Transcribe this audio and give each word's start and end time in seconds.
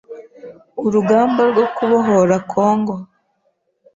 Urugamba 0.85 1.41
rwo 1.51 1.65
kubohora 1.75 2.35
Congo 2.51 2.95